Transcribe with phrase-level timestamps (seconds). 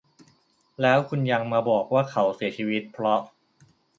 [0.81, 3.19] แล้วคุณยังมาบอกว่าเขาเสียชีวิตเพราะ